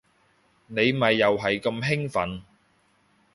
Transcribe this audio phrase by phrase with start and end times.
[0.65, 2.41] 你咪又係咁興奮